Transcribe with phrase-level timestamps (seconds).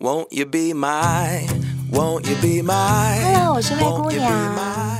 [0.00, 1.46] Won't you be my,
[1.92, 3.18] won't you be my?
[3.20, 4.32] Hello，我是灰姑娘。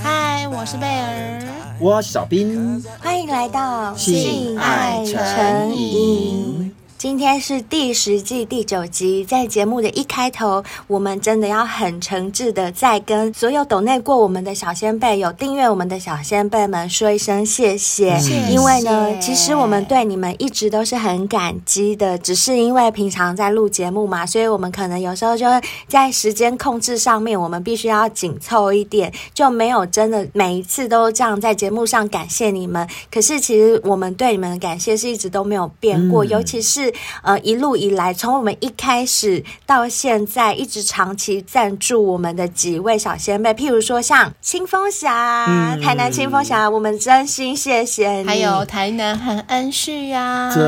[0.03, 1.43] 嗨，我是贝儿。
[1.79, 2.85] 我是小兵。
[3.01, 6.70] 欢迎来到性爱诚引。
[7.01, 18.19] 今天是第十季第九集，在节目的一开头，我们真的要很诚挚的再跟所有抖内过我们的小先辈，有订阅我们的小先辈们说一声谢谢。
[18.19, 18.53] 谢谢。
[18.53, 32.87] 因为呢，其实我们对你们一直都是很感激的，只是因为平常在录节目嘛，所以我们可能有时候就会在时间控制上面，我们必须要紧凑一点，就没有真的每一次都这样在节目上感谢你们。
[33.11, 36.90] 可是其实我们对你们的感谢是一直都没有变过，嗯、尤其是。
[37.23, 48.27] 呃，一路以来，从我们一开始到现在，一直长期赞助我们的几位小仙贝，譬如说像清风侠、嗯、台南清风侠，我们真心谢谢你。
[48.27, 50.63] 还有台南韩安旭呀、啊，真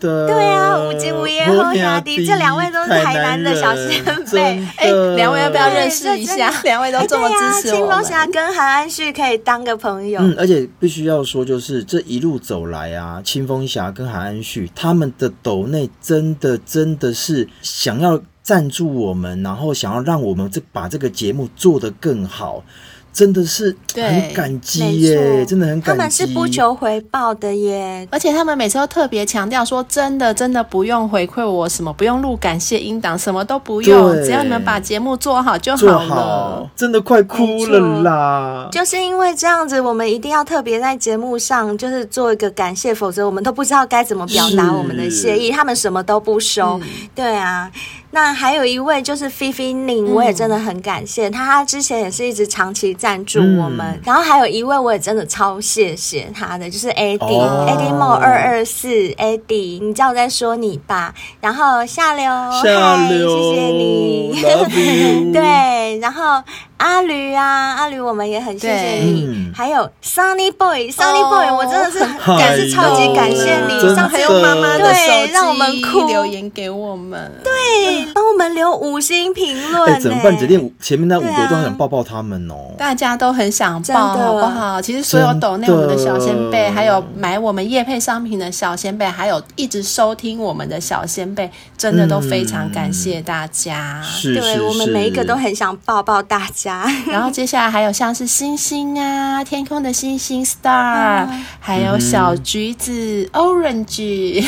[0.00, 4.62] 的，对啊，无尽无业后下的这两位都是台南的小仙贝。
[4.76, 6.52] 哎，两位要不要认识一下？
[6.64, 7.70] 两位都这么支持。
[7.70, 10.20] 清风侠跟韩安旭可以当个朋友。
[10.20, 15.90] 嗯，而且必须要说，就是这一路走来啊，清风侠跟韩安旭他们的抖内。
[16.00, 22.64] 真的真的是想要赞助我们，然后想要让我们这把这个节目做得更好。
[23.12, 25.98] 真的是很感激耶，真的很感激。
[25.98, 35.98] 他们是不求回报的耶，而且他们每次都特别强调说，真的真的不用回馈我什么，不用录感谢音档，什么都不用，只要你们把节目做好就好了。
[36.06, 38.68] 好，真的快哭了啦！
[38.70, 45.50] 就是因为这样子，我们一定要特别在节目上就是做一个感谢，否则我们都不知道该怎么表达我们的谢意。
[45.50, 47.70] 他们什么都不收，嗯、对啊。
[48.12, 53.80] 那还有一位就是菲菲宁，我也真的很感谢他，他之前也是一直长期赞助我们。
[53.80, 61.14] 嗯、然后还有一位我也真的超谢谢他的，就是 Eddie，Eddie Mo 二二四 Eddie，你知道我在说你吧？
[61.40, 62.24] 然后下流，
[62.62, 66.42] 下流，谢谢你 对，然后。
[66.80, 69.26] 阿驴啊，阿驴，我们也很谢谢你。
[69.28, 73.94] 嗯、还有 Sunny Boy，Sunny Boy，、oh, 我真的是感是超级感谢你。
[73.94, 79.92] 上次还有妈妈的对，让我们哭留言给我们，对，帮我们留五星评论。
[79.92, 80.34] 哎，怎么办？
[80.38, 82.74] 只练前面那五个都很想抱抱他们哦。
[82.78, 84.80] 大家都很想抱，好不好？
[84.80, 94.02] 其实所有抖内我们的小仙贝，还有买我们叶配商品的小仙贝，还有一直收听我们的小仙贝，真的都非常感谢大家。
[94.22, 96.69] 对我们每一个都很想抱抱大家。
[97.10, 101.26] 然后接下来还有像是星星啊，天空的星星 star，
[101.58, 104.44] 还有小橘子 orange，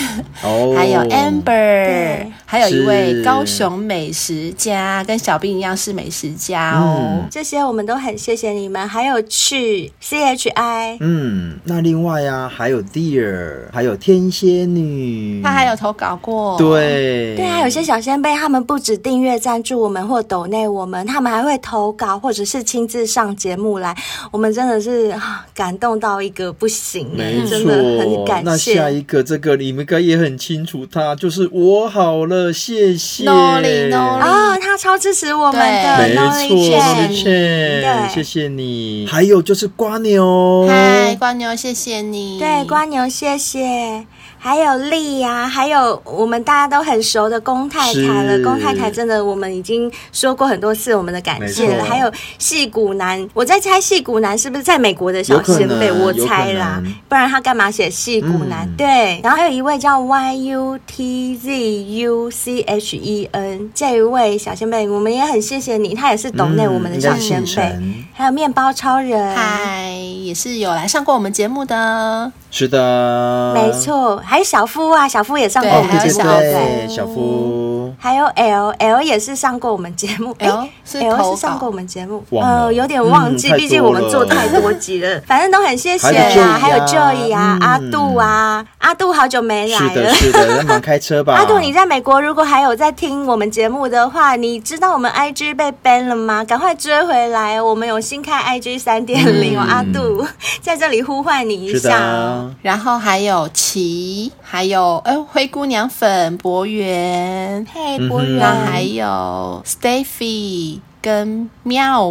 [0.76, 7.24] 还有 amber，还有一位高雄美食家，跟小兵一样是美食家哦。
[7.30, 8.88] 这些我们都很谢谢你们。
[8.88, 16.58] 还有去 chi，嗯，那另外啊，还有 dear，还有天蝎女，他还有投稿过。
[16.58, 22.11] 对对啊，有些小仙贝他们不止订阅赞助我们或抖内我们，他们还会投稿。
[22.18, 23.96] 或者是亲自上节目来，
[24.30, 25.14] 我们真的是
[25.54, 28.74] 感动到一个不行，没错，真的很感谢。
[28.74, 33.24] 那下一个这个你们应该也很清楚，他就是我好了，谢谢。
[33.24, 39.06] Nolly 哦，他超支持我们的，没错对，谢谢你。
[39.08, 42.38] 还有就是瓜牛，嗨，瓜牛，谢谢你。
[42.38, 44.06] 对，瓜牛，谢谢。
[44.44, 48.36] 还有丽呀、啊，还有我们大家都很熟的龚太太了。
[48.42, 51.84] 龚太太真的，我们已经说过很多次我们的感谢了。
[51.84, 55.92] 还有戏骨男，我在猜戏骨男是不是在美国的小仙贝？
[55.92, 58.66] 我猜啦，不然他干嘛写戏骨男？
[58.66, 59.20] 嗯、对。
[59.22, 67.62] 然后还有一位叫 Y U T Z U C H E N 这一位小仙贝，我们也很谢谢你，他也是懂内我们的小仙贝。
[67.80, 72.32] 嗯、还有面包超人，嗨，也是有来上过我们节目的。
[72.54, 77.61] 是的，没错，还有小夫啊，小夫也上过我们节目，对，小夫，
[77.98, 86.08] 还有 L，L 也是上过我们节目，L 是 L 是上过我们节目，呃，有点忘记，毕竟我们做太多集了， 反正都很谢谢
[86.40, 91.34] 啊，还有 Joy 啊，阿杜啊，阿杜好久没来了，是的，是的，开车吧。
[91.38, 96.44] 阿杜，你在美国如果还有在听我们节目的话，你知道我们 IG 被 ban 了吗？
[96.44, 100.26] 赶快追回来，我们有新开 IG 三点零，阿杜
[100.60, 102.42] 在这里呼唤你一下。
[102.62, 112.08] 然后还有琪，还有哎灰姑娘粉博源，嘿博源，还有 Stephy 跟喵，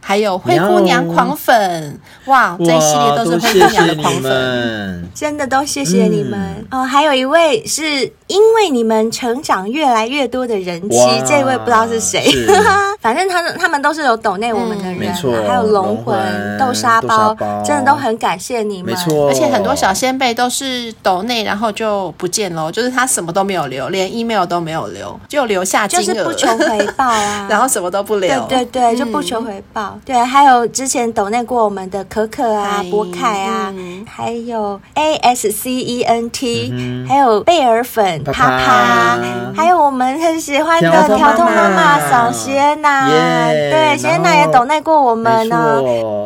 [0.00, 6.38] 还有灰姑娘狂粉，哇，这一系列都是灰姑娘的狂粉，真的都谢谢你们、
[6.70, 6.84] 嗯、哦。
[6.84, 7.82] 还有一位是
[8.26, 12.48] 因为你们成长越来越多的人妻，这位不知道是谁，是。
[13.00, 15.12] 反正他们他们都是有抖内我们的人，
[15.46, 16.16] 还有龙魂
[16.58, 19.28] 豆沙包，包，真的都很感谢你们，没错。
[19.28, 28.31] 而且很多小仙贝都是抖内，然后就不见了，就是他什么都没有留，连 email 都没有留，就留下金额，就是不求回报啊， 然后什么都不留。
[28.48, 29.92] 对对对，就不求回报。
[29.94, 39.18] 嗯、对，还有之前抖内过我们的可可啊、博凯啊、嗯，还有 A S C E N T，、嗯、还有贝尔粉啪啪，
[39.54, 42.00] 还有我们很喜欢的条通妈妈。
[42.10, 45.80] 小仙娜，对，仙娜也抖内过我们呢。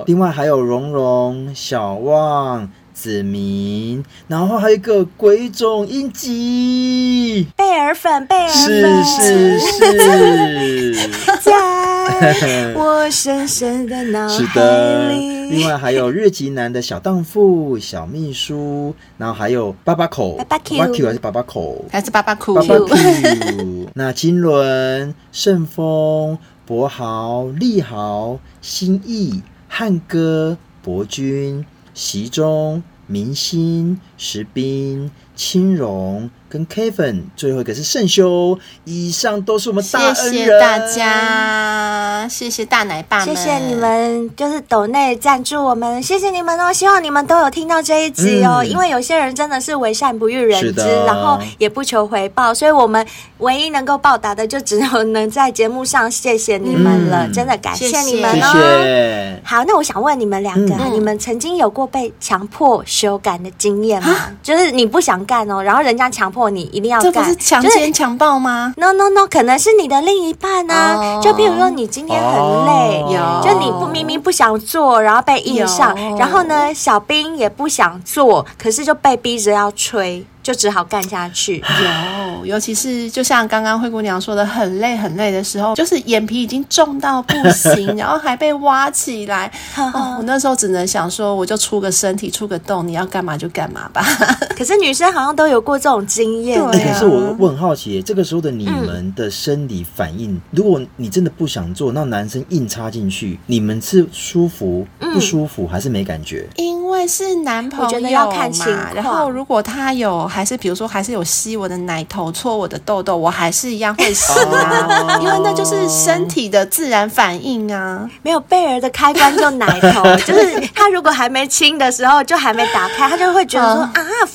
[0.07, 2.69] 另外还有蓉蓉、小旺。
[2.97, 11.09] 子明，然后还有一个鬼冢英吉，贝尔粉，贝尔粉，是是是，
[11.43, 14.39] 在 我深深的脑海里。
[14.47, 15.11] 是的，
[15.51, 23.91] 另外还有日籍男的小荡妇、小秘书，然后还有爸爸口，爸爸 Q 还是爸爸口，还是爸爸酷，爸爸 Q。
[23.93, 31.67] 那金轮、顺风、博豪、利豪、新义、汉哥、博君。
[31.97, 36.31] 席中、明星、石兵、青荣。
[36.49, 40.15] 跟 Kevin，最后一个是圣修，以上都是我们大恩人。
[40.17, 46.73] 谢谢大家，谢谢大奶爸们，谢谢你们，就是抖内赞助我们，谢谢你们哦。
[46.73, 53.05] 希望你们都有听到这一集哦，嗯、因为有些人真的是为善不欲人知，然后也不求回报，所以我们
[53.39, 58.53] 唯一能够报答的，就只有能在节目上谢谢你们了，嗯、真的感谢你们哦。
[58.53, 59.41] 谢谢。
[59.45, 64.33] 好，那我想问你们两个、你们曾经有过被强迫修改的经验吗？
[64.43, 66.51] 就是你不想干哦，然后人家强迫。
[66.51, 71.15] 你一定要干，这不是强奸强暴吗？No No No，可能是你的另一半啊。
[71.15, 72.37] Oh, 就比如说你今天很
[72.67, 76.21] 累，oh, 就你不明明不想做，然后被硬上，oh.
[76.21, 80.27] 然后呢，小兵也不想做，可是就被逼着要吹。
[80.47, 81.57] 就只好干下去。
[81.59, 89.51] 有，尤其是就像刚刚灰姑娘说的，很累很累的时候，就是眼皮已经重到不行， 然后还被挖起来。
[89.77, 94.07] 哦，我那时候只能想说，我就出个身体，出个洞，你要干嘛就干嘛吧。
[94.57, 96.65] 可是女生好像都有过这种经验。
[96.71, 106.49] 对、啊，可是我我很好奇，这个时候的你们的生理反应，嗯、如果你真的不想做，那男生硬插进去，你们是舒服不舒服，嗯、还是没感觉？
[106.55, 108.95] 因为是男朋友嘛，我觉得要看情况。
[108.95, 110.31] 然后如果他有。
[110.37, 118.07] 还是比如说，还是有吸我的奶头、搓我的痘痘，我还是一样会吸啊，因为那就是身体的自然反应啊。
[118.21, 123.95] 没有贝儿的开关就奶头， 就是他如果还没亲的时候，就还没打开，他就会觉得说啊，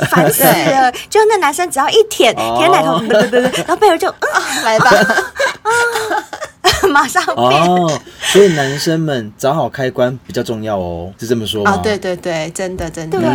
[0.10, 0.92] 烦死了。
[1.08, 4.90] 就那男生只要一舔舔奶头，不不不，然后贝儿就啊，来吧。
[6.92, 7.90] 马上变哦，
[8.22, 11.72] 所以男生们找好开关比较重要哦，是这么说吗？
[11.72, 13.20] 哦，对对对，真的真的。
[13.20, 13.28] 对，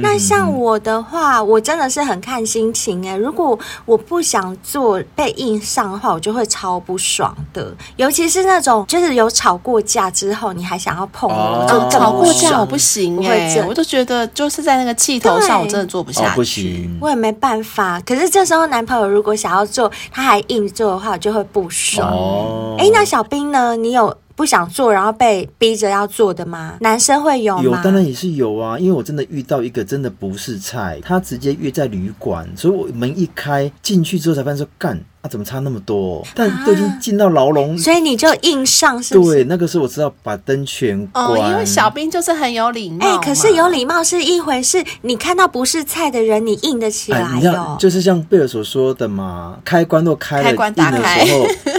[0.00, 3.16] 那像我的话，我真的是很看心情哎。
[3.16, 7.72] 如果我不想做被硬上的话，我就会超不爽的。
[7.96, 18.00] 尤其是那种就是有吵过架之后，你还想要碰我，就、哦、吵过架我不行哎，我都觉得就是在那个气头上，我真的做不下去、哦，不行，我也没办法。
[18.06, 22.08] 可是这时候男朋友如果想要做，他还硬做的话，我就会不爽。
[22.10, 23.76] 哦哎，那小兵呢？
[23.76, 26.76] 你有不想做，然后被逼着要做的吗？
[26.80, 27.62] 男生会有吗？
[27.62, 28.78] 有，当然也是有啊。
[28.78, 36.24] 因为我真的遇到一个真的不是菜，他直接约在旅馆，所以我门一开进去之后才发现说干啊，怎么差那么多？
[36.36, 39.38] 但都已经进到牢笼，所以你就硬上是不是？
[39.38, 41.26] 对，那个时候我知道把灯全关。
[41.26, 43.04] 哦，因为小兵就是很有礼貌。
[43.04, 47.76] 哎，可是有礼貌是一回事，你看到不是菜的人，你硬得起来哟。
[47.80, 51.24] 就是像贝尔所说的嘛，开关都开了，开关打开。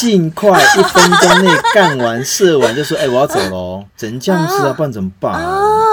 [0.00, 5.38] 尽快一分钟内干完射完就说：“哎、欸，我要走喽！”只能这样子啊，不然怎么办？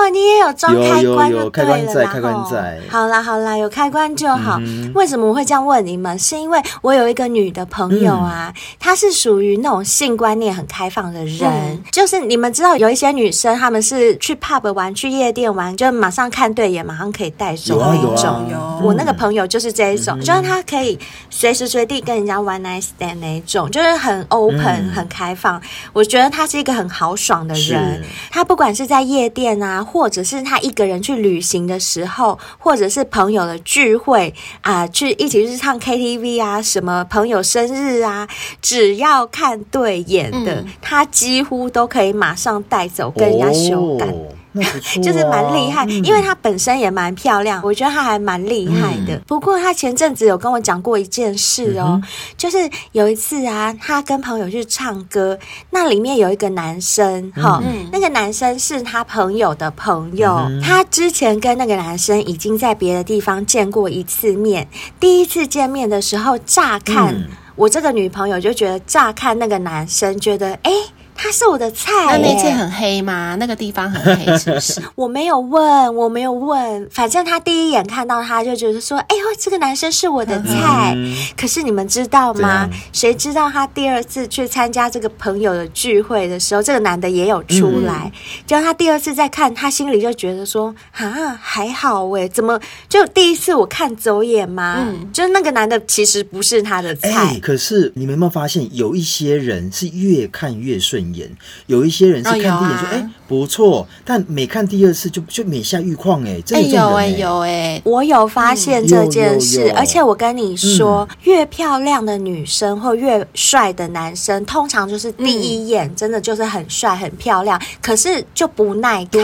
[0.07, 2.79] 哦，你也有装开关就对了，有有有开关在，开关在。
[2.89, 4.91] 好啦好啦，有开关就好、嗯。
[4.95, 6.17] 为什么我会这样问你们？
[6.17, 11.41] 是因为我有一个女的朋友啊，嗯、她是属于那种性观念很开放的人。
[11.43, 18.47] 嗯、就是你们知道，有一些女生她们是去 pub 玩、去夜店玩，就马上看对眼，马上可以带走那一种。
[18.49, 18.87] 有、啊、有。
[18.87, 20.97] 我那个朋友就是这一种，嗯、就是她可以
[21.29, 23.97] 随时随地跟人家 one night stand 那一种，就是。
[23.97, 25.59] 很 open，嗯、很开放，
[25.91, 28.03] 我觉得她是一个很豪爽的人。
[28.29, 38.27] 她不管是在夜店啊，或者是他一个人去旅行的时候，或者是朋友的聚会啊、呃，去一起去唱 KTV 啊，什么朋友生日啊，
[38.61, 44.05] 只要看对眼的，嗯、他几乎都可以马上带走，跟人家修改。
[44.05, 46.03] 哦那不错啊，就是蛮厉害，嗯。
[46.03, 49.15] 因为她本身也蛮漂亮，我觉得她还蛮厉害的。
[49.15, 52.03] 嗯不过她前阵子有跟我讲过一件事哦，嗯
[52.37, 52.57] 就是
[52.93, 55.37] 有一次啊，她跟朋友去唱歌，
[55.71, 57.87] 那里面有一个男生哈，嗯。
[57.91, 64.67] 那个男生是她朋友的朋友，嗯他之前跟那个男生已经在别的地方见过一次面，
[64.99, 67.25] 第一次见面的时候，乍看、嗯。
[67.55, 70.71] 我这个女朋友就觉得，乍看那个男生觉得，哎。
[71.17, 73.35] 他是我的菜那，那次很黑吗？
[73.39, 74.81] 那个地方很黑，是不是？
[74.95, 80.93] 我没有问，我没有问，反正他第一眼看到他就觉得说：“哎呦，这个男生是我的菜。
[80.95, 82.69] 嗯可是你们知道吗？
[82.93, 88.11] 谁知道他第二次去参加这个朋友的聚会的时候，这个男的也有出来。
[88.45, 94.77] 结果他第二次再看，他心里就觉得说：“啊，还好哎，怎么就第一次我看走眼吗？
[94.79, 97.09] 嗯就那个男的其实不是他的菜。
[97.09, 101.29] 哎，可是你们有没有发现，有一些人是越看越顺眼，
[101.65, 107.07] 有一些人是看第一眼说，哦啊哎、不错，但每看第二次就就每下愈况，哎，真哎的有哎。
[107.07, 119.21] 有哎，我有发现这件事，而且我跟你说，越漂亮的女生或越帅的男生，通常就是第一眼真的就是很帅很漂亮，可是就不耐看，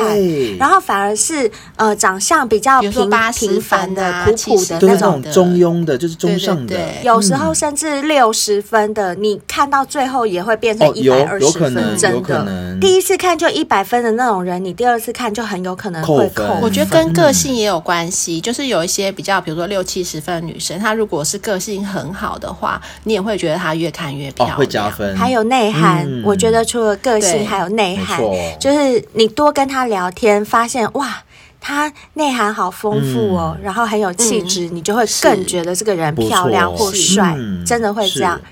[0.58, 5.22] 然后反而是呃长相比较平平凡的、分啊普普的70都是那那种。
[5.22, 12.78] 种中庸的，就是中上的，有时候甚至六十分的，你看到最后也会变成一百二十分，真的。
[12.80, 16.44] 第一次看就一百分的那种人，你第二次看就很有可能会扣。
[16.44, 16.62] 扣分。
[16.62, 26.24] 我觉得跟个性也有关系，就是有一些比较，比如说六七十分的女生，她如果是个性很好的话，你也会觉得她越看越漂哦亮，会加分，还有内涵，嗯。
[26.24, 28.22] 我觉得除了个性，还有内涵，
[28.60, 31.24] 就是你多跟她聊天，发现哇，
[31.60, 37.66] 她内涵好丰富哦，然后很有气质，你就会更觉得这个人漂亮或帅，嗯。
[37.66, 38.38] 真的会这样。
[38.38, 38.44] 是。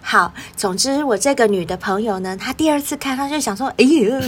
[0.00, 4.20] 好，总之我这个女的朋友呢，她第二次看，她就想说，哎呦，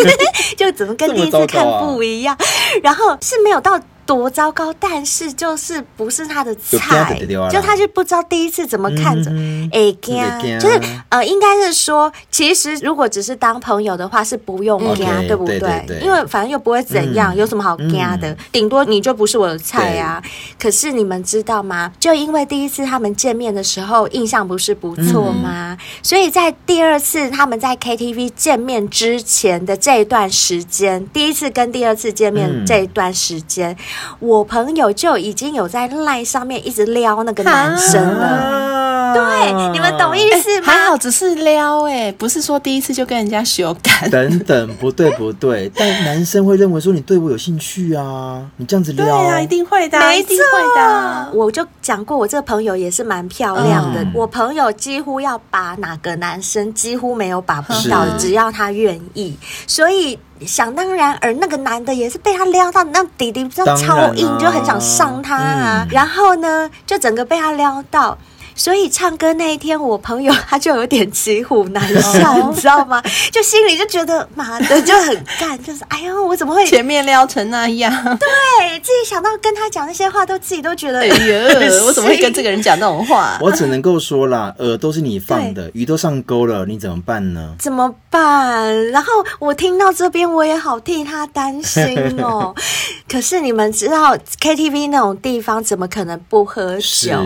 [0.56, 2.36] 就怎么跟第一次看不一样，
[2.82, 3.80] 然后是没有到。
[4.08, 7.14] 多糟糕，但是就是不是他的菜
[7.52, 15.58] 就他就不知道第一次怎么看着，嗯哎这个怕就是呃，应该是说，其实如果只是当朋友的话，是不用加对不对？
[15.58, 18.34] 对对对因为反正又不会怎样，嗯有什么好加的？
[18.50, 20.22] 顶多你就不是我的菜啊。
[20.58, 21.92] 可是你们知道吗？
[22.00, 25.76] 就因为第一次他们见面的时候印象不是不错吗？
[26.02, 33.76] 所以在第二次他们在 KTV 见面之前的这一段时间，第一次跟第二次见面嗯这一段时间，
[34.20, 38.87] 我朋友就已经有在赖上面一直撩那个男生了。
[39.14, 40.66] 对，你们懂意思吗？
[40.66, 44.08] 还好只是撩哎、不是说第一次就跟人家修改。
[44.08, 51.28] 等等，不对不对， 但男生会认为说你对我有兴趣啊，你这样子对撩，啊，一定会的啊，没一定会的啊。
[51.32, 54.02] 我就讲过，我这个朋友也是蛮漂亮的。
[54.02, 59.36] 嗯我朋友几乎要把哪个男生几乎没有把不到只要他愿意。
[59.66, 65.86] 所以想当然而那个男的也是被他撩到，那弟弟不知道当然啊超硬，就很想上他啊。
[65.86, 68.16] 嗯然后呢，就整个被他撩到。
[68.58, 73.00] 所以唱歌那一天，我朋友 他就有点骑虎难下，你知道吗？
[73.30, 81.14] 就心里就觉得妈的就很干，就是哎呦，我怎么会前面撩成那样，对自己想到跟他讲那些话，都自己都觉得哎呀，
[81.86, 83.38] 我怎么会跟这个人讲那种话？
[83.40, 87.54] 我只能够说啦，饵都是你放的，鱼都上钩了，你怎么办呢？
[87.60, 88.86] 怎么办？
[88.90, 92.54] 然后我听到这边，我也好替他担心哦。
[93.10, 97.16] 可是你们知道 KTV 那种地方，怎么可能不喝酒？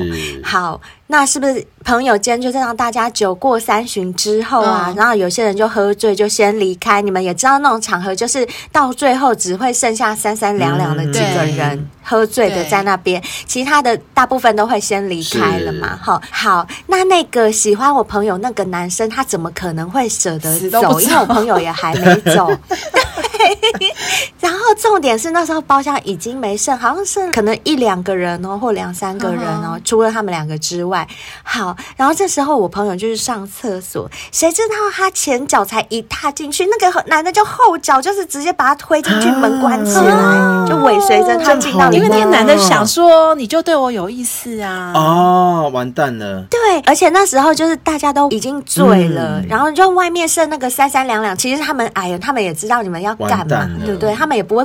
[0.43, 7.03] 好，那是不是朋友间就是让大家酒过三巡之后啊，嗯然后有些人就喝醉就先离开？
[7.03, 11.79] 你们也知道那种场合，就是到最后只会剩下三三两两的几个人。
[11.79, 15.97] 嗯喝醉的在那边，其他的大部分都会先离开了嘛。
[16.03, 21.01] 哈，好，那那个喜欢我朋友那个男生，他怎么可能会舍得走？
[21.01, 22.51] 因为我朋友也还没走。
[22.69, 23.95] 对，
[24.41, 31.07] 然 后重点是那时候包厢已经没剩，好像剩可能一两个人哦，或两三个人哦，除了他们两个之外。
[31.45, 42.05] 好，然后这时候我朋友就是上厕所，谁知道他前脚才一踏进去，那个男的就后脚就是直接把他推进去，门关起来，就尾随着他进到里面。
[42.05, 44.93] 因为那个男的想说，你就对我有意思啊。
[44.97, 54.13] 哦，完蛋了，对，而且那时候就是大家都已经醉了，嗯然后就外面剩那个三三两两，其实他们哎呀，他们也知道你们要干嘛对不对？
[54.15, 54.65] 他们也不会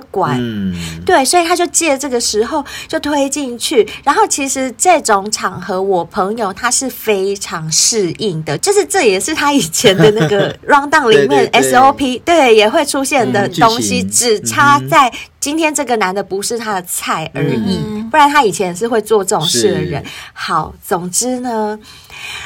[1.06, 11.72] 对，所以他就借这个时候就推进去，然后其实这种场合，我朋友他是非常适应的，就是这也是他以前的那个 round down 里面对对对。
[11.72, 20.04] SOP 对也会出现的东西，情只差在今天这个男的不是他的菜而已，嗯、不然他以前也是会做这种事的人。
[20.34, 21.78] 好，总之呢，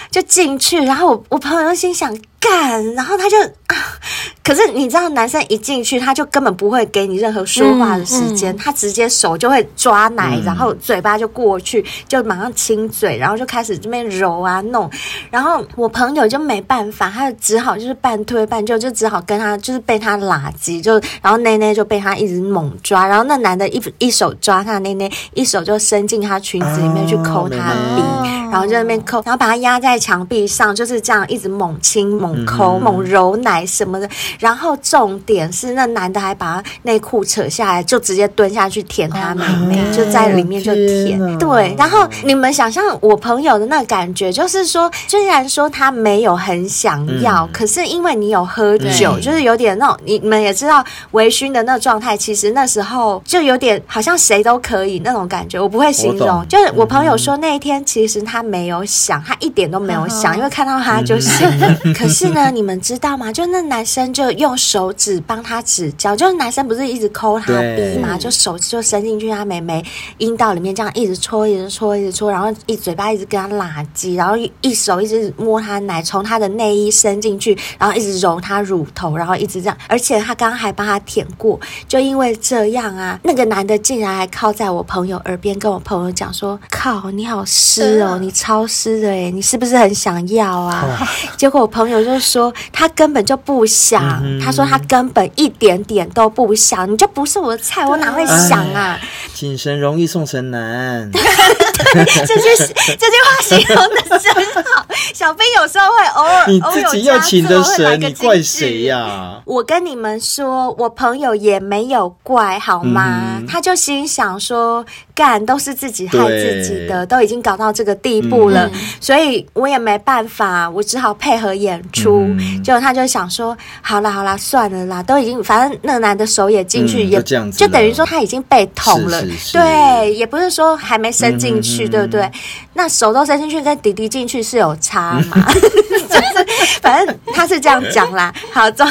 [0.09, 2.15] 就进去，然后我我朋友心想。
[2.41, 3.75] 干，然后他就啊，
[4.43, 14.89] 可是你知道，男生一进去，他就根本不会给你任何说话的时间，嗯嗯、他直接手就会抓奶，嗯、然后嘴巴就过去，就马上亲嘴，然后就开始这边揉啊弄，
[15.29, 32.31] 然后我朋友就没办法，他就只好就是半推半就，就只好跟他就是被他拉鸡，就然后内内就被他一直猛抓，然后那男的一一手抓他内内，一手就伸进他裙子里面去抠他鼻，哦、然后就在那边抠，然后把他压在墙壁上，就是这样一直猛亲猛。
[32.31, 34.09] 猛抠猛揉奶什么的，
[34.39, 41.37] 然后重点是那男的还把他内裤扯下来，就直接蹲下去舔他妹妹，oh、就在里面就舔。
[41.37, 55.59] 对，然后你们想象我朋友的那个感觉，就是说，虽然说他没有很想要，嗯、可是因为你有喝酒，就是有点那种，你们也知道微醺的那个状态，其实那时候就有点好像谁都可以那种感觉。
[55.61, 61.77] 我不会形容，就是我朋友说那一天其实他没有想，他一点都没有想，因为看到他就醒了。
[61.93, 62.31] 可是。
[62.31, 63.29] 呢，你们知道吗？
[63.29, 69.83] 就那男生就用手指帮他指教，就是男生不是一直抠他鼻嘛，就手就伸进去他妹妹
[70.17, 92.21] 阴道里面，这样一直搓，一直搓，一直搓，然后一嘴巴一直跟他拉鸡，然后一手一直摸他奶，从他的内衣伸进去，然后一直揉他乳头，然后一直这样，而且他刚刚还帮他舔过，就因为这样啊，那个男的竟然还靠在我朋友耳边跟我朋友讲说：“靠，你好湿哦，你超湿的诶，你是不是很想要啊？”哦、 结果我朋友就。
[92.21, 98.97] 说他根本就不想，嗯、他说他根本一点点都不想，你就不是我的菜，我哪会想啊？
[99.33, 104.85] 请神容易送神难， 这句这句话形容的真好。
[105.13, 109.41] 小兵有时候会偶尔，你自己要请的神，你怪谁呀、啊？
[109.45, 113.37] 我跟你们说，我朋友也没有怪，好吗？
[113.39, 114.85] 嗯、他就心想说，
[115.21, 122.21] 干都是自己害自己的，都已经搞到这个地步了，嗯、所以我也没办法，我只好配合演出。
[122.21, 132.31] 嗯、结果他就想说，好啦好啦，算了啦，都已经，反正那个男的手也进去，嗯、也就，就等于说他已经被捅了，是是是对，也不是说还没伸进去，嗯、对不对？
[132.73, 135.45] 那手都伸进去，跟弟弟进去是有差嘛？
[135.53, 138.33] 就是反正他是这样讲啦。
[138.51, 138.89] 好，总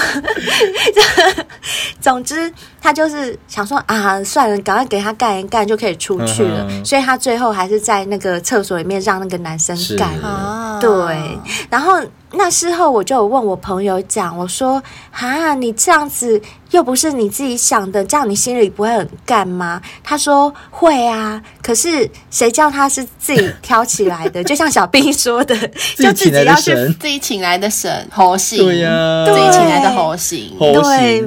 [2.00, 6.66] 总之他就是想说啊，算了，赶快给他干一干就可以出去了。
[6.68, 10.16] 嗯、所以他最后还是在那个厕所里面让那个男生干。
[10.18, 12.00] 了对，然后。
[12.32, 24.42] 那事后我就有问我朋友讲，我说：“哈，你这样子又不是你自己想的，这样你心里不会很干吗？”他说：“会啊，可是谁叫他是自己挑起来的？
[24.44, 25.56] 就像小兵说的，
[25.96, 31.20] 就自己要去自己请来的神，猴行对呀、啊，自己请来的猴行，对，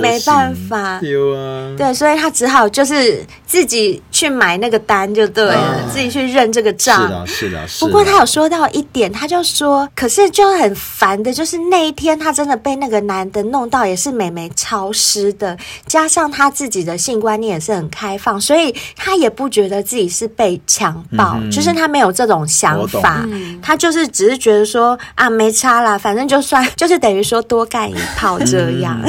[0.00, 7.02] 没办法，对啊，对，所以他只好就是自己去买那个单就对了，啊、自己去认这个账。
[7.02, 7.86] 是的，是的，是的。
[7.86, 10.44] 不过他有说到一点，他就说，可是就。
[10.44, 23.26] 就很烦的，就是那一天他真的被那个男的弄到，也是美眉超湿的，加上他自己的性观念也是很开放，所以他也不觉得自己是被强暴，嗯、就是他没有这种想法，
[23.62, 29.00] 他就是只是觉得说啊没差啦，反正就算 就是等于说多干一炮这样。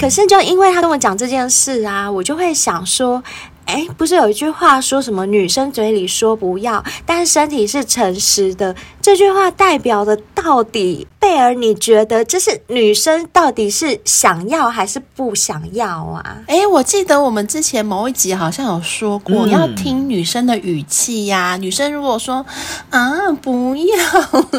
[0.00, 3.22] 可是就因为他跟我讲这件事啊，我就会想说。
[3.66, 8.74] 哎，不是有一句话说什么女生嘴里说不要，但是身体是诚实的？
[9.00, 16.36] 这句话代表的到底，贝尔，你觉得这是女生到底是想要还是不想要啊？
[16.46, 21.56] 哎，我记得我们之前某一集好像有说过，嗯、要听女生的语气呀、啊。
[21.56, 22.44] 女生如果说
[22.90, 23.96] 啊不要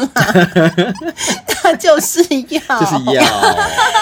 [0.02, 0.32] 啦，
[1.64, 3.24] 那就是要，就是要。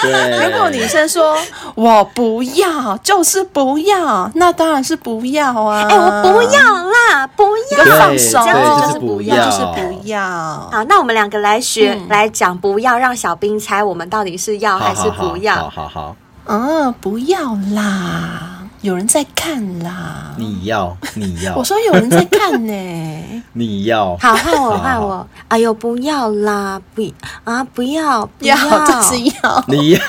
[0.01, 1.37] 对，如果女生说
[1.75, 4.92] 我不要，就是不要，那当然是。
[4.95, 5.87] 不要啊！
[5.89, 10.21] 哎，我不要啦，不要放手，这样子就是不要，就是不要。
[10.21, 15.55] 好，那我们两个来学来讲，不要让小兵猜我们到底是要还是不要。
[15.55, 20.33] 好好好，嗯，不要啦，有人在看啦。
[20.37, 21.55] 你要，你要。
[21.55, 22.73] 我说有人在看呢。
[23.53, 24.17] 你要。
[24.17, 25.27] 好，换我，换我。
[25.47, 27.03] 哎呦，不要啦，不
[27.43, 29.63] 啊，不要，不要，就是要。
[29.67, 29.99] 你要。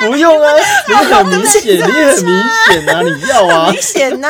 [0.00, 0.52] 不用啊，
[0.88, 4.28] 你很明显，你很明显啊，你要啊，明显呐，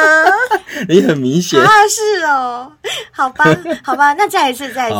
[0.88, 1.60] 你很明显。
[1.60, 2.72] 啊，是哦，
[3.12, 3.44] 好吧，
[3.82, 4.98] 好吧，那再一次，再一次，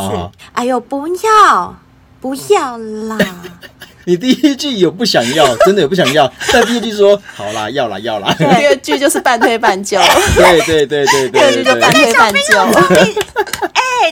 [0.52, 1.74] 哎呦，不要，
[2.20, 3.18] 不要啦！
[4.06, 9.98] 你第一句有不想要，真的有不想要，但第一句说好啦，要啦，要啦， 第二句就是半推半就，
[10.34, 12.40] 对对对对对，第二句就半推半就。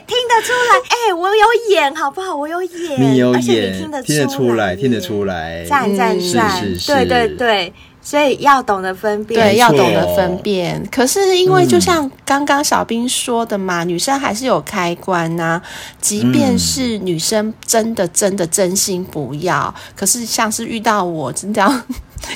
[0.09, 2.35] 哎，听得出来， 哎、欸，我有演，好不好？
[2.35, 7.73] 我有演，你有演，而且你听得听得出来，听得出来，赞赞赞，是是是，对对对。
[8.01, 10.83] 所以要懂得分辨，对，要懂得分辨。
[10.91, 15.63] 可是因为就像刚刚小兵说的嘛，嗯、女生还是有开关呐、啊。
[16.01, 21.69] 即便是女生真的真的真心不要，嗯、可是像是遇到我真的要。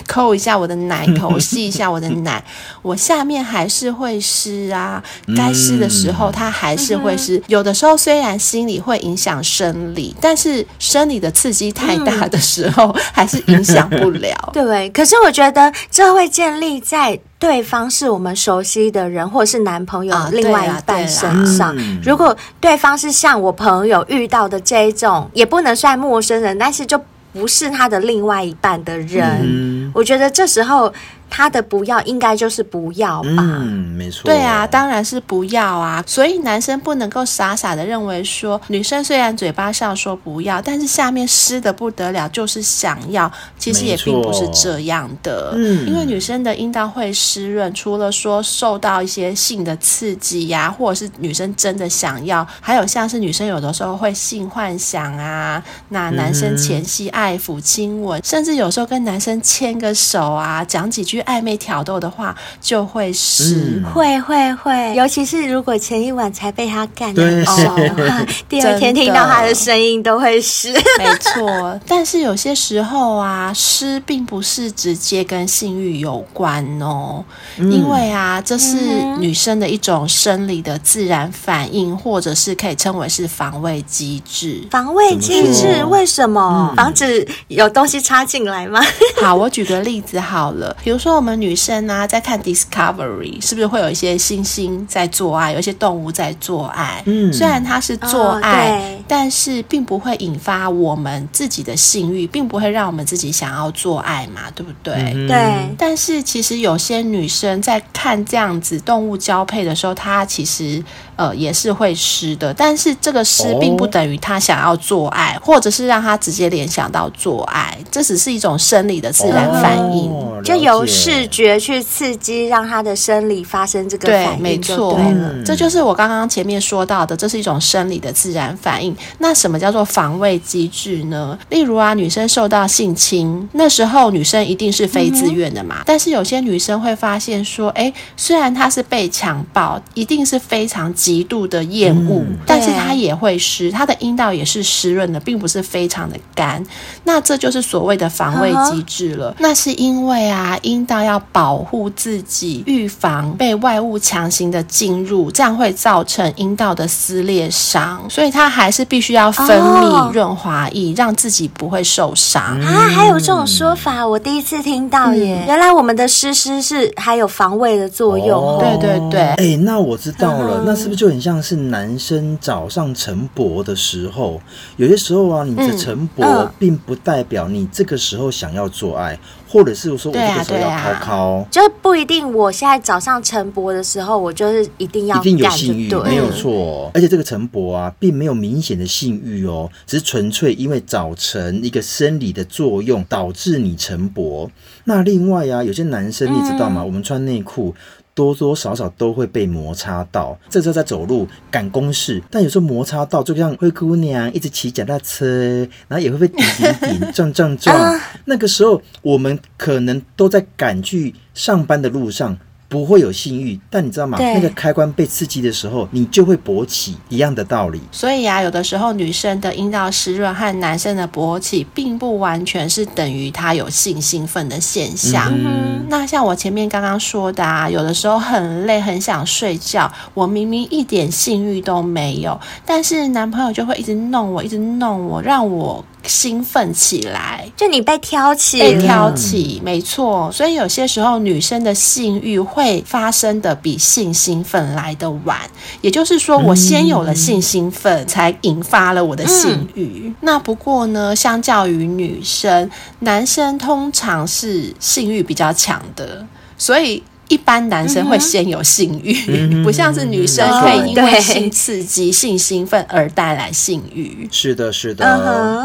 [0.06, 2.42] 抠一下我的奶头， 吸一下我的奶，
[2.82, 5.02] 我下面还是会湿啊。
[5.36, 7.36] 该湿的时候它还是会湿。
[7.38, 14.36] 嗯、有的时候虽然心理会影响生理，但是生理的刺激太大的时候，嗯、还是影响不了。
[14.52, 21.76] 对，可是我觉得这会建立在对方是我们熟悉的人，或是男朋友另外一半身上。
[22.02, 27.00] 如果对方是像我朋友遇到的这一种，也不能算陌生人，但是就。
[27.32, 30.92] 不是他的另外一半的人，嗯、我觉得这时候。
[31.34, 33.28] 他的不要应该就是不要吧？
[33.38, 34.24] 嗯，没错。
[34.26, 36.04] 对啊，当然是不要啊。
[36.06, 43.32] 所以男生不能够傻傻的认为说，女生虽然嘴巴上说不要，但是下面湿的不得了，就是想要。
[43.56, 45.52] 其实也并不是这样的。
[45.54, 61.21] 嗯，因为女生的阴道会湿润，除了说受到一些性的刺激呀、啊，或者是女生真的想要，还有像是女生有的时候会性幻想啊，那男生前戏爱抚、亲吻，嗯、甚至有时候跟男生牵个手啊，讲几句。
[61.22, 70.72] 暧昧挑逗的话就会湿，嗯、会会会，尤其是如果前一晚才被他干的话， 第二天听到他的声音都会湿。
[70.98, 77.24] 没错，但是有些时候啊，湿并不是直接跟性欲有关哦，
[77.58, 78.76] 嗯、因为啊，这是
[79.18, 84.62] 女生的一种生理的自然反应，或者是可以称为是防卫机制。
[84.70, 86.70] 防卫机制为什么？
[86.72, 88.80] 嗯、防止有东西插进来吗？
[89.22, 91.11] 好，我举个例子好了，比如说。
[91.16, 97.02] 我们女生啊，在看 Discovery，是不是会有一些猩猩在做爱，有一些动物在做爱？
[97.06, 104.94] 嗯，虽然它是做爱，哦、但是并不会引发我们自己的性欲，并不会让我们自己想要做爱嘛，对不对？
[105.14, 105.74] 嗯、对。
[105.78, 110.82] 但是其实有些女生在看这样子动物交配的时候，她其实
[111.16, 120.86] 呃也是会湿的，但是这个湿并不等于他想要做爱，哦、或者是让他直接联想到做爱，这只是一种生理的自然反应，哦、就由。
[121.02, 128.94] 视觉去刺激，让他的生理发生这个反应，对，没错，嗯、这就是我刚刚前面说到的，这是一种生理的自然反应。
[129.18, 131.38] 那什么叫做防卫机制呢？
[131.48, 135.76] 例如啊，女生受到性侵，那时候女生一定是非自愿的嘛。
[135.78, 146.64] 嗯、但是有些女生会发现说，哎，虽然她是被强暴，一定是非常极度的厌恶，嗯、但是它也会湿，它的阴道也是湿润的，并不是非常的干。
[147.04, 149.30] 那这就是所谓的防卫机制了。
[149.32, 151.02] 嗯、那是因为啊，阴道。
[151.02, 162.88] 要保护自己，预防被外物强行的进入，这样会造成阴道的撕裂伤，所以它还是必须要分泌润滑液，让自己不会受伤啊。
[162.88, 165.42] 还有这种说法，我第一次听到耶！
[165.48, 168.60] 原来我们的湿湿是还有防卫的作用。
[168.60, 174.38] 对对对，哎，那我知道了，那是不是就很像是男生早上晨勃的时候？
[174.76, 179.18] 有些时候啊，你的晨勃并不代表你这个时候想要做爱。
[179.48, 182.32] 或者是说，我这个时候要考考，就不一定。
[182.32, 186.90] 我现在早上晨勃的时候，我就是一定要一定有性欲，没有错。
[186.94, 194.48] 而且这个晨勃啊，并没有明显的性欲哦，只是纯粹因为早晨一个生理的作用导致你晨勃。
[194.84, 196.80] 那另外啊，有些男生你知道吗？
[196.80, 197.74] 嗯、我们穿内裤。
[198.14, 208.00] 多多少少都会被摩擦到，这时候在走路赶公事，但有时候摩擦到，就像灰姑娘一直骑脚踏车，然后也会被顶顶顶 撞撞撞。
[208.26, 212.36] 那个时候我们可能都在赶去上班的路上。
[212.72, 214.16] 不会有性欲，但你知道吗？
[214.18, 217.78] 那个开关被刺激的时候，你就会勃起，一样的道理。
[217.92, 225.30] 所以啊，有的时候女生的阴道湿润和男生的勃起，并不完全是等于他有性兴奋的现象。
[225.34, 235.84] 嗯，那像我前面刚刚说的啊，有的时候很累，很想睡觉，我明明一点性欲都没有，但是男朋友就会一直弄我，一直弄我，让我。
[236.06, 240.30] 兴奋起来，就你被挑起，被挑起，没错。
[240.32, 245.38] 所以有些时候女生的性欲会发生的比性兴奋来得晚，
[245.80, 250.04] 也就是说，我先有了性兴奋，才引发了我的性欲。
[250.06, 256.26] 嗯、那不过呢，相较于女生，男生通常是性欲比较强的，
[256.58, 257.02] 所以。
[257.32, 264.28] 一般男生会先有性欲，嗯、不像是女生可以因为性刺激、性兴奋而带来性欲。
[264.30, 265.02] 是的，是的，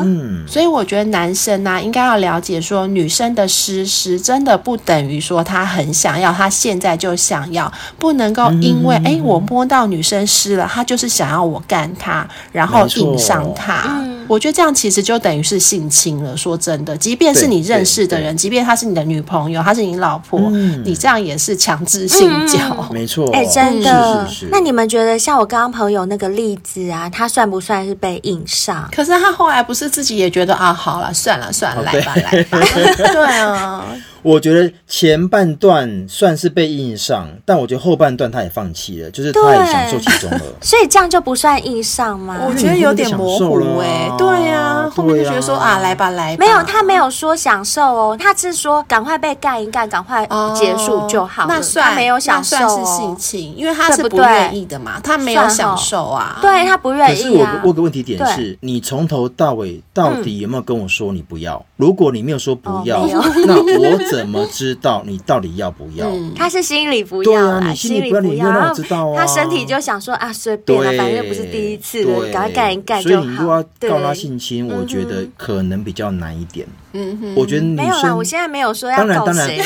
[0.01, 14.01] 嗯，嗯，所以我觉得男生呢、啊，应该要了解说，女生的湿湿真的不等于说她很想要，她现在就想要，不能够因为哎、嗯欸，我摸到女生湿了，她就是想要我干她，然后硬上她。
[14.28, 16.36] 我觉得这样其实就等于是性侵了。
[16.36, 22.60] 说真的，即便是你认识的人，即便她是你的女朋友，她是你老婆，嗯、你这样也是强制性交。
[22.90, 24.28] 嗯、 没错，哎、欸，真的。
[24.28, 28.90] 是是是，那你们觉得，像我刚刚朋友那个例子啊，他算不算是被硬上？
[28.92, 32.60] 可是他后来不是自己也觉得啊，好了，算了算了，来吧来吧。
[33.12, 33.86] 对啊。
[34.21, 40.41] 我觉得前半段算是被硬上，但我觉得后半段他也放弃了，就是他也享受其中了。
[40.62, 42.38] 所以这样就不算硬上吗？
[42.47, 44.10] 我觉得有点模糊哎。
[44.17, 46.45] 对呀，后面就觉得说啊，来吧来吧。
[46.45, 51.45] 没有，他没有说享受哦，他是说赶快被干一干，赶快结束就好。
[51.47, 56.39] 那算没有享受，算是性情，因为他是不愿意的嘛，他没有享受啊。
[56.41, 57.15] 对，他不愿意。
[57.15, 61.63] 可是我我个问题点是，你从头到尾到底有没有跟我说你不要？
[61.75, 63.06] 如果你没有说不要，
[63.45, 64.28] 那我怎？
[64.28, 66.10] 怎么知道你到底要不要？
[66.10, 69.26] 嗯、他是心里不要啦，啊、心里不要，你又让我知道啊。
[69.26, 73.22] 他身体就想说啊，随便了，反正又不是第一次了，赶快干一干就好。
[73.22, 76.67] 所以你如果要告他性侵，我觉得可能比较难一点。
[76.91, 79.62] 嗯哼，我觉得女生没有啦，我现在没有说要告谁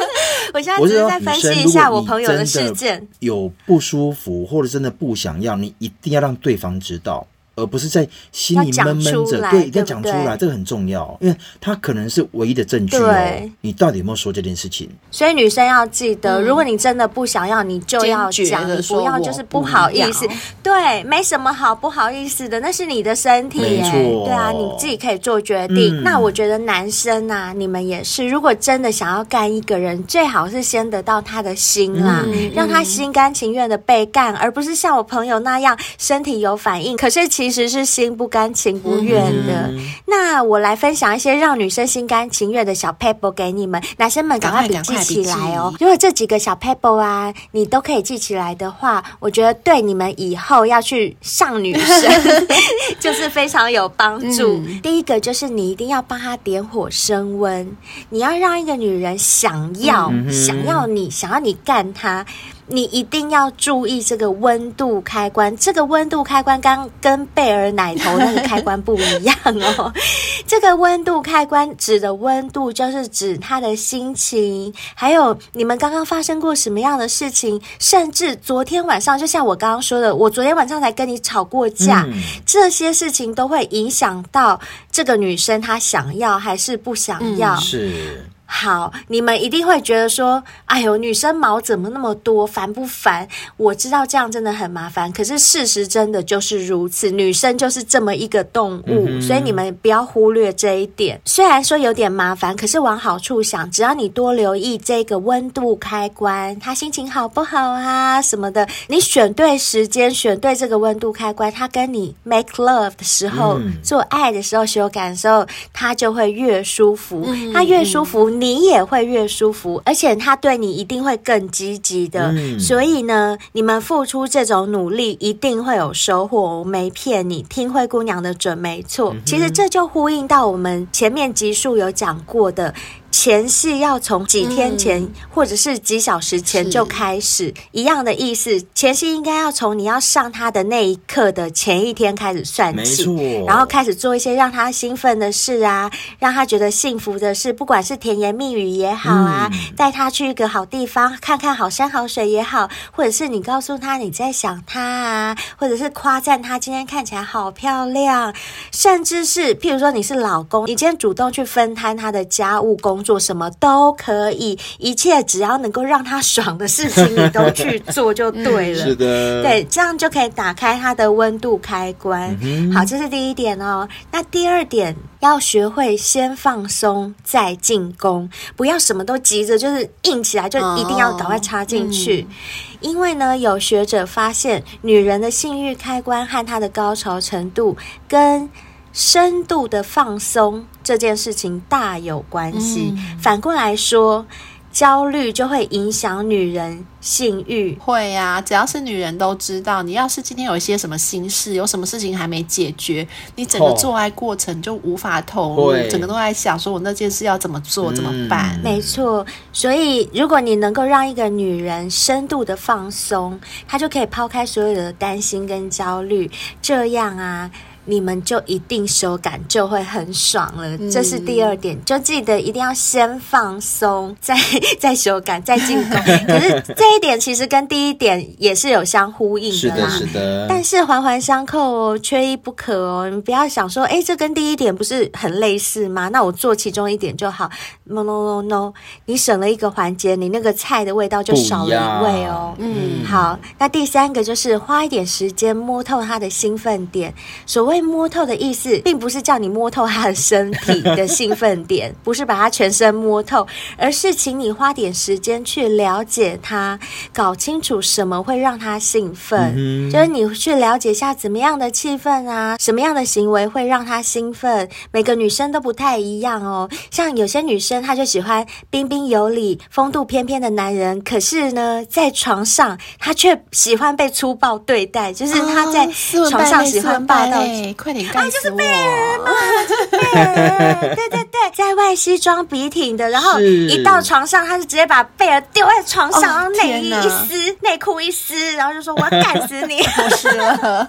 [0.54, 3.06] 我现在只是在分析一下我朋友的事件。
[3.18, 7.26] 有不舒服或者真的不想要，你一定要让对方知道。
[7.56, 13.14] 而不是在心里闷闷着，对，一定要讲出来，这个很重要，因为他可能是唯一的证据哦。
[13.62, 14.88] 你到底有没有说这件事情？
[15.10, 20.28] 所以女生要记得，如果你真的不想要，你就要讲，你不要就是不好意思。
[20.62, 26.02] 对，没什么好不好意思的，那是你的身体，没错，对啊，你自己可以做决定。
[26.02, 32.22] 那我觉得男生啊，你们也是，如果真的想要干一个人，最好是先得到他的心啦，
[32.54, 37.45] 让他心甘情愿的被干，而不是像我朋友那样身体有反应，可是其。
[37.46, 39.68] 其实是心不甘情不愿的。
[39.68, 45.72] 嗯、那我来分享一些让女生心甘情愿的小 paper 给你们，男生们赶快笔记起来哦。
[45.78, 52.10] 如果这几个小 paper 啊，你都可以记起来的话，我觉得对你们以后要去上女生
[52.98, 54.56] 就是非常有帮助。
[54.66, 57.76] 嗯、第一个就是你一定要帮她点火升温，
[58.10, 62.26] 你要让一个女人想要、嗯、想要你，想要你干她。
[62.68, 69.92] 你一定要注意这个温度开关，这个温度开关刚跟贝尔奶头那个开关不一样哦。
[70.46, 87.54] 这个温度开关指的温度，就是指他的心情，还有你们刚刚发生过什么样的事情，甚至昨天晚上，就像我刚刚说的，我昨天晚上才跟你吵过架，嗯、这些事情都会影响到这个女生她想要还是不想要。
[87.54, 88.26] 嗯、是。
[88.48, 93.26] 好，你们一定会觉得说：“哎呦，女生毛怎么那么多，烦不烦？”
[93.58, 101.20] 我知道这样真的很麻烦，可是事实真的就是如此，女生就是这么一个动物，嗯、所以你们不要忽略这一点。
[101.24, 118.35] 虽然说有点麻烦，可是往好处想，只要你多留意这个温度开关，她心情好不好啊什么的，你选对时间，选对这个温度开关，她跟你 make love 的时候，嗯、做爱的时候，有感受，她就会越舒服，她、嗯、越舒服。
[118.40, 122.32] 你也会越舒服，而且他对你一定会更积极的。
[122.32, 126.58] 嗯、所以呢，你们付出这种努力，一定会有收获。
[126.58, 129.12] 我没骗你，听灰姑娘的准没错。
[129.14, 132.72] 嗯、其实这就呼应到我们前面集数有讲过的。
[133.18, 138.62] 前戏要从几天前，嗯、或者是几小时前就开始，一样的意思。
[138.74, 143.04] 前戏应该要从你要上他的那一刻的前一天开始算起，
[143.46, 158.34] 然后开始做一些让他兴奋的事啊，让他觉得幸福的事，不管是甜言蜜语也好啊，嗯、带他去一个好地方看看好山好水也好，或者是你告诉他你在想他啊，或者是夸赞他今天看起来好漂亮，
[158.70, 163.02] 甚至是譬如说你是老公，你今天主动去分摊他的家务工。
[163.06, 168.82] 做什么都可以，一切只要能够让他爽的事情，你都去做就对了。
[168.84, 172.36] 是的，对，这样就可以打开他的温度开关。
[172.42, 173.88] 嗯、好，这是第一点哦。
[174.10, 182.22] 那第二点，要学会先放松再进攻，不要什么都急着，就是硬起来就一定要赶快插进去。
[182.22, 182.34] 哦嗯、
[182.80, 187.76] 因为呢，有学者发现，女人的性欲开关和她的高潮程度
[188.08, 188.48] 跟
[188.96, 192.94] 深度的放松这件事情大有关系。
[192.96, 194.24] 嗯、反过来说，
[194.72, 197.76] 焦虑就会影响女人性欲。
[197.78, 208.58] 会啊，只要是女人都知道，你要是今天有一些什么心事，有什么事情还没解决，你整个做爱过程就无法投入，哦、整个都在想说我那件事要怎么做，怎么办？
[208.64, 216.30] 没错，所以如果你能够让一个女人深度的放松，她就可以抛开所有的担心跟焦虑，
[216.62, 217.50] 这样啊。
[217.88, 224.36] 你们就一定手感就会很爽了，嗯、这是第二点，就记得一定要先放松， 再
[224.80, 225.96] 再手感，再进攻。
[226.26, 230.46] 可是这一点其实跟第一点也是有相呼应的啦，是的，是的。
[230.48, 233.08] 但是环环相扣哦，缺一不可哦。
[233.08, 236.08] 你不要想说，哎，这跟第一点不是很类似吗？
[236.08, 237.48] 那我做其中一点就好。
[237.84, 238.72] No no no no，
[239.04, 242.52] 你省了一个环节，你那个菜的味道就少了一味哦。
[242.58, 243.38] 嗯，好。
[243.58, 247.14] 那第三个就是花一点时间摸透他的兴奋点，
[247.46, 247.75] 所谓。
[247.80, 256.78] 摸透的意思，并不是叫你摸透他的身体的兴奋点，不是把他全身摸透，而是请你花点时间去了解他，
[257.12, 264.68] 搞清楚什么会让他兴奋，嗯、就是你去了解一下怎么样的气氛啊，什么样的行为会让他兴奋。
[264.92, 275.88] 每个女生都不太一样哦，像有些女生她就喜欢彬彬有礼、风度翩翩的男人，可是呢，在床上她却喜欢被粗暴对待，就是她在
[276.28, 277.40] 床上喜欢霸道。
[277.40, 278.56] 哦快点干死我！
[278.56, 279.30] 啊，就是贝尔嘛，
[279.68, 280.94] 就是贝尔。
[280.96, 289.82] 对对对，在外西装笔挺的，然后一到床上，他就直接把贝尔丢在床上，然后内衣一撕，内裤一撕，然后就说：“我要干死你！”
[290.16, 290.88] 是了，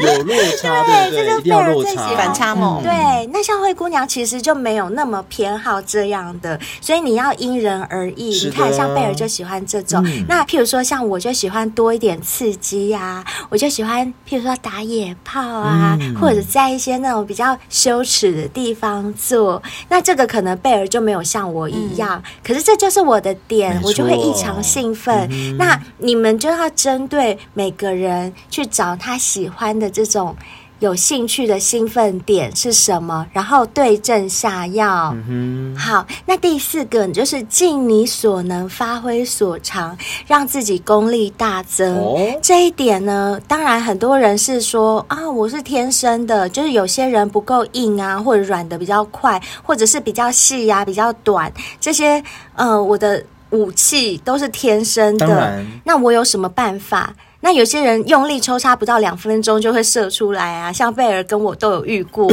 [0.00, 2.82] 有落差，对，这就是贝尔最喜欢反差萌。
[2.82, 8.26] 对，那像灰姑娘其实就没有那么偏好这样的，所以你要因人而异。
[8.46, 10.04] 你看，像贝尔就喜欢这种。
[10.28, 15.98] 那譬如说，像我就喜欢多一点刺激呀，我就喜欢譬如说打野炮啊。
[16.14, 25.28] 或者在一些那种比较羞耻的地方做，那这个可能贝尔就没有像我一样，嗯、可是这就是我的点，我就会异常兴奋。
[25.30, 30.36] 嗯、那你们就要针对每个人去找他喜欢的这种。
[30.78, 33.26] 有兴趣的兴奋点是什么？
[33.32, 35.14] 然后对症下药。
[35.28, 35.74] 嗯。
[35.76, 41.96] 好，那第四个就是尽你所能，发挥所长，让自己功力大增。
[41.96, 42.18] 哦。
[42.42, 52.22] 这一点呢，当然很多人是说啊，我是天生的，就是有些人不够硬啊，或者软的比较快，或者是比较细呀、啊，比较短，这些
[52.54, 55.64] 呃，我的武器都是天生的。
[55.84, 57.14] 那我有什么办法？
[57.46, 62.28] 那有些人用力抽插不到两分钟就会射出来啊，像贝尔跟我都有遇过，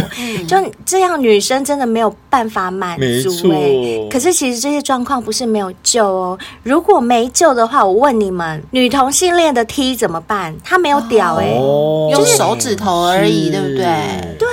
[0.47, 4.09] 就这样女生真的没有办法满足哎、欸。
[4.11, 10.55] 可是其实这些状况不是没有救哦，如果没救的话，我问你们，女同性恋的 T 怎么办？
[10.63, 13.85] 他没有屌哎、欸，哦、用手指头而已，对不对？
[14.39, 14.47] 对，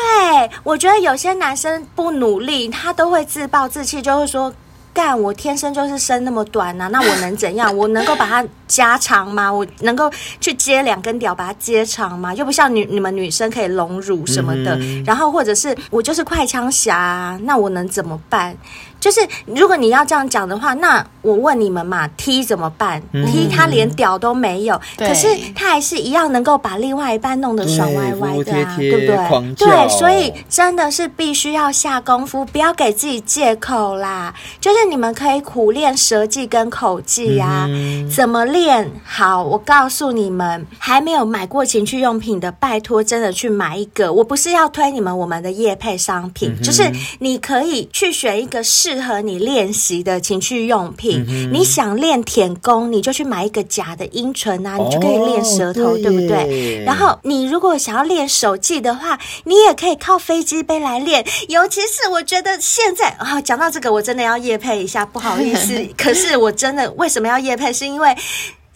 [0.62, 4.52] 我觉得有些男生不努力，他都会自暴自弃，就会说。
[4.92, 7.74] 干，我天生就是生那么短呐、啊， 那我能怎样？
[7.76, 9.52] 我能够把它加长吗？
[9.52, 12.34] 我能够去接两根屌把它接长吗？
[12.34, 18.56] 又不像女你们女生可以隆乳什么的，嗯、然后或者是我就是快枪侠、啊，那我能怎么办？
[19.00, 29.54] 就是如果你要这样讲的话，那我问你们嘛，T 怎么办、嗯、？T 他连屌都没有，可是他还是一样能够把另外一半弄得爽歪歪的啊，对，对不对？
[29.54, 34.34] 对，所以真的是必须要下功夫，不要给自己借口啦。
[34.60, 38.90] 就是你们可以苦练舌技跟口技呀、啊，嗯、怎么练？
[39.04, 44.12] 好，我告诉你们，还没有买过情趣用品的，拜托真的去买一个。
[44.12, 48.89] 我不是要推你们我们的夜配商品，嗯、就是你可以去选一个试。
[48.90, 56.82] 适合你练习的情趣用品，嗯、你想练舔功，你就去买一个假的阴唇啊，你就可以练舌头，哦、对，对不对？
[56.84, 61.24] 然后你如果想要练手技的话，你也可以靠飞机杯来练。
[61.48, 67.72] 尤其是我觉得现在啊、哦，讲到这个，我真的要夜配一下，不好意思， 可是我真的为什么要夜配？
[67.72, 68.16] 是因为。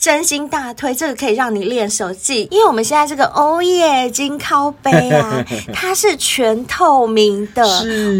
[0.04, 7.64] 真心大推，这个可以让你练手技，因为我们现在这个欧耶金靠杯啊， 它是全透明的。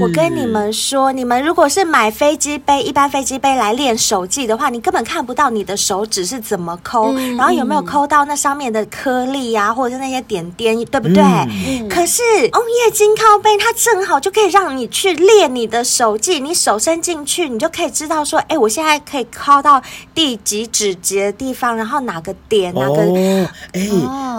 [0.01, 11.23] 我跟你们说，你们如果是买飞机杯，一般飞机杯来练手技的话，你根本看不到你的手指是怎么抠，嗯、然后有没有抠到那上面的颗粒啊，或者是那些点点，对不对？
[11.23, 19.83] 嗯、可是欧耶金靠杯，它正好就可以让你去练你的手技，你手伸进去，你就可以知道说，哎，我现在可以抠到
[20.15, 21.74] 第几指节的地方。
[21.77, 23.03] 然后哪个点，哪个
[23.73, 23.89] 哎，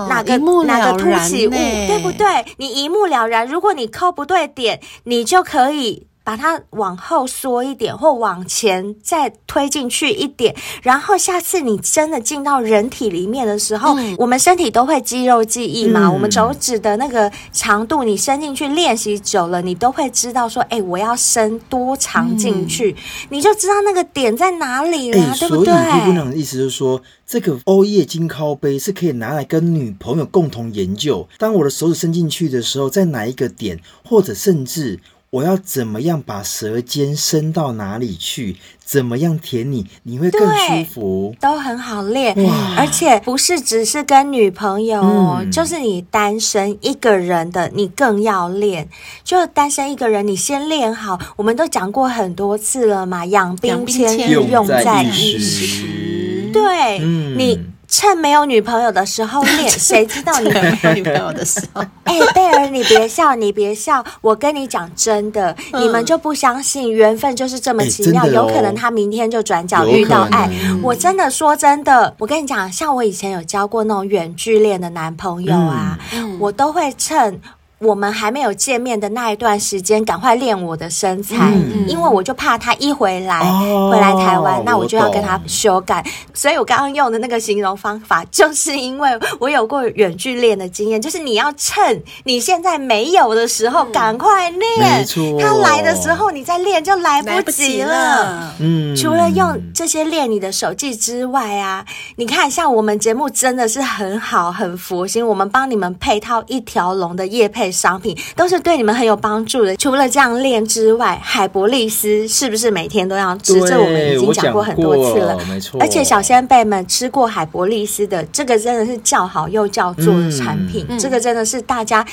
[0.10, 2.28] 哪个哪个凸起物，对不对？
[2.58, 3.46] 你一目了然。
[3.48, 16.08] 如果你抠不对点，你就可以把它往后缩一点，或往前再推进去一点，然后下次你真的进到人体里面的时候，嗯、我们身体都会肌肉记忆嘛。
[16.08, 22.98] 嗯、我们手指的那个长度，你伸进去练习久了，你都会知道说，哎，我要伸多长进去，嗯、
[23.30, 25.72] 你就知道那个点在哪里了，欸、对不对？
[25.74, 31.28] 所以姑娘的意思就是说，这个欧叶金靠杯是可以拿来跟女朋友共同研究。
[31.38, 35.00] 当我的手指伸进去的时候，在哪一个点，或者甚至。
[35.36, 38.56] 我要怎么样把舌尖伸到哪里去？
[38.86, 41.36] 怎么样舔你，你会更舒服？
[41.42, 48.88] 都很好练，哇而且不是只是跟女朋友，嗯、就是你单身一个人的，你更要练。
[49.26, 51.20] 就单身一个人，你先练好。
[51.36, 56.50] 我们都讲过很多次了嘛，养兵千日，用在一时。
[56.54, 57.60] 对，嗯、你。
[57.88, 61.82] 趁没有女朋友的时候练，谁知道你没有女朋友的时候？
[62.06, 70.50] 哎、欸，贝尔，你别笑，你别笑，我跟你讲真的，嗯、你们就不相信缘分就是这么奇妙，欸哦、有可能他明天就转角遇到爱。
[70.82, 77.40] 我真的说真的，我跟你讲，像我以前有交过那种远距恋的男朋友啊，嗯、我都会趁。
[77.86, 86.04] 我们还没有见面的那一段时间，赶快练我的身材，嗯、因为我就怕他一回来，哦、回来台湾，那我就要跟他修改。
[86.34, 89.10] 所以我刚刚用的那个形容方法，就是因为
[89.40, 95.06] 我有过远距练的经验，就是你要趁你现在没有的时候赶快练，
[95.40, 98.56] 他来的时候你再练就来不及了。
[98.60, 107.75] 嗯，除了用这些练你的手技之外啊，你看，像我们节目真的是很好，很佛心，我们帮你们配套一条龙的夜配。
[107.76, 109.76] 商品都是对你们很有帮助的。
[109.78, 113.60] 除了这样练之外，海博利斯是不是每天都要吃？
[113.68, 115.80] 这我们已经讲过很多次了，没错。
[115.80, 122.06] 而且小仙贝们吃过海博利斯的，这个真的是叫好又叫座的产品，嗯、这个真的是大家。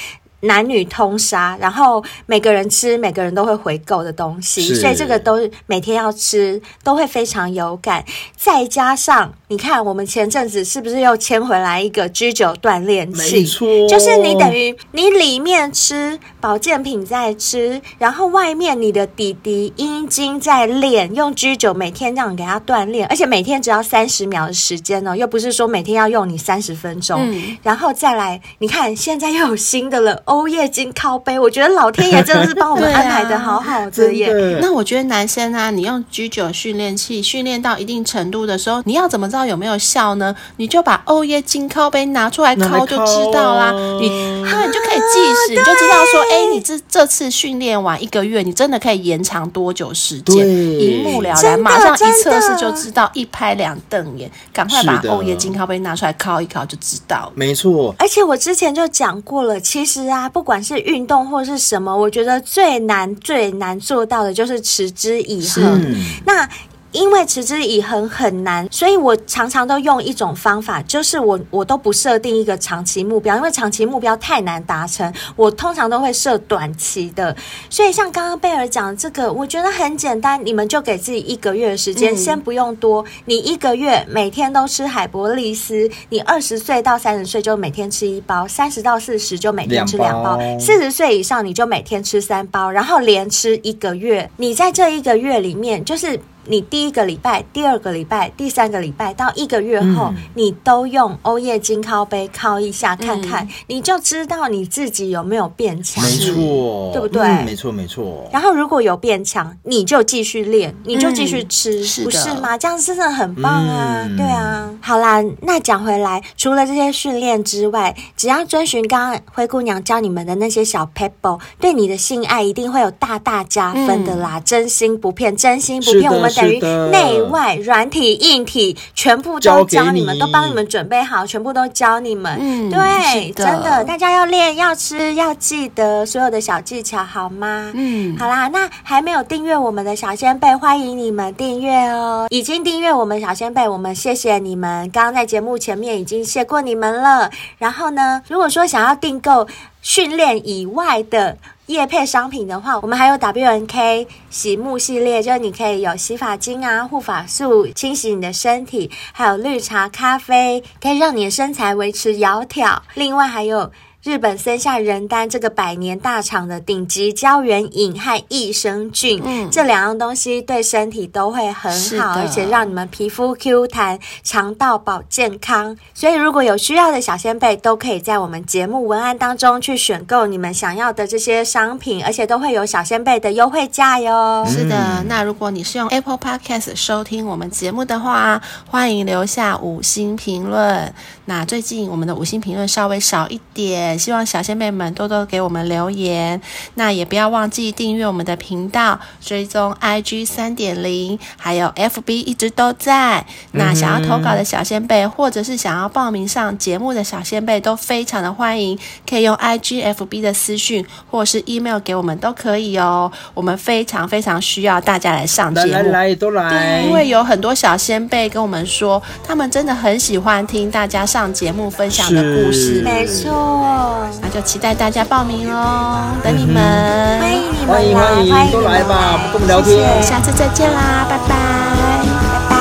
[0.45, 8.05] 男女通杀，然后每个人吃，每个人都会回购的东西，所以这个都每天要吃，都会非常有感。
[8.37, 13.41] 再加上你看，我们前阵子是不是又牵回来一个 G 九锻炼器？
[13.41, 30.23] 没错，就是你等于你里面吃保健品在吃，然后外面你的弟弟阴茎在练，用 G 九每天这样给他锻炼，而且每天只要三十秒的时间哦，又不是说每天要用你三十分钟，嗯、然后再来，你看现在又有新的了。
[30.25, 34.29] 欧叶金靠杯，我觉得老天爷真的是帮我们安排的好好的 耶。
[34.29, 40.35] 啊、那我觉得男生啊，你用 G 九训练器训练到一定程度的时候，你要怎么知道有没有效呢？
[40.57, 43.73] 你就把欧耶金靠杯拿出来靠就知道啦。
[44.01, 50.37] 你对，你就可以计时，你就知道说，哎、欸，你这这次训练完一个月，你真的可以延长多久时间？
[50.37, 57.31] 对一目了然，马上一测试就知道，一拍两瞪眼，赶快把欧耶金靠杯拿出来靠一靠就知道。
[57.35, 60.29] 没错，而且我之前就讲过了，其实啊。
[60.33, 65.95] 不管是运动或是什么，我觉得最难最难做到的就是持之以恒。
[66.25, 66.49] 那。
[66.93, 75.13] 因为持之以恒很难，所以我常常都用一种方法，就是我我都不设定一个长期目标，因为长期目标太难达成。
[75.35, 77.35] 我通常都会设短期的。
[77.71, 83.05] 所以像刚刚贝尔讲这个，我觉得很简单，你们就给自己一个月的时间，嗯、先不用多。
[83.25, 94.31] 你一个月每天都吃海博利斯，你二十岁到三十岁就每天吃一包，三十到四十就每天吃两包，四十岁以上你就每天吃三包，然后连吃一个月。
[94.37, 96.21] 你在这一个月里面，就是。
[96.47, 106.03] 你第一个礼拜、第二个礼拜、第三个礼拜到一个月后，嗯、你都用欧叶金靠杯靠一下看看，嗯、你就知道你自己有没有变强。
[106.03, 107.23] 没错，对不对？
[107.23, 108.29] 嗯、没错，没错。
[108.33, 112.59] 然后如果有变强，你就继续练，你就继续吃，嗯、不是吗？
[112.59, 114.03] 这样真的很棒啊！
[114.09, 114.69] 嗯、对啊。
[114.81, 124.39] 好啦，那讲回来，除了这些训练之外，只要遵循刚刚灰姑娘教你们的那些小 pebble，，对你的性爱一定会有大大加分的啦！
[124.39, 126.32] 嗯、真心不骗，真心不骗，我们。
[126.33, 126.59] 等于
[126.91, 132.37] 内外软体硬体全部都教你们，都帮你们准备好，全部都教你们。
[132.41, 137.71] 嗯，对，的真的，大家要练，要吃，要记得所有的小技巧，好吗？
[137.75, 142.27] 嗯，好啦，那还没有订阅我们的小仙贝，欢迎你们订阅哦。
[142.31, 144.91] 已经订阅我们小仙贝，我们谢谢你们。
[144.91, 147.31] 刚刚在节目前面已经谢过你们了。
[147.59, 149.47] 然后呢，如果说想要订购
[149.81, 151.37] 训练以外的，
[151.73, 162.79] 夜配商品的话，我们还有 WNK 洗沐系列，就是你可以有洗发精啊、护发素清洗你的身体，还有绿茶咖啡，可以让你的身材维持窈窕。
[162.95, 175.77] 另外还有日本森下仁丹这个百年大厂的顶级胶原饮和益生菌，嗯，这两样东西对身体都会很好，而且让你们皮肤 Q 弹，肠道保健康。
[175.95, 184.45] 所以如果有需要的小仙贝，都可以在我们节目文案当中去选购你们想要的这些商品，而且都会有小仙贝的优惠价哟。
[184.49, 190.93] 是的，那如果你是用 Apple Podcast 收听我们节目的话，欢迎留下五星评论。
[191.27, 196.41] 那最近我们的五星评论稍微少一点，希望小仙贝们多多给我们留言。
[196.75, 203.25] 那也不要忘记订阅我们的频道，追踪 IG 三点零，还有 FB 一直都在。
[203.53, 208.79] 那想要投稿的小仙贝，或者是想要报名上节目的小仙贝，都非常的欢迎，
[209.09, 213.11] 可以用 IG、FB 的私讯，或是 email 给我们都可以哦。
[213.35, 216.83] 我们非常非常需要大家来上节目，来来来，都来。
[216.83, 222.83] 因为有很多小仙贝跟我们说，他们真的很喜欢听大家上节目分享的故事。
[222.83, 223.82] 没错，
[224.21, 231.35] 那就期待大家报名哦，等你们，欢迎你们，欢迎欢迎，都来吧，我们跟我们聊天，下次再见啦，拜拜，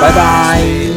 [0.00, 0.08] 拜。
[0.08, 0.91] 拜拜。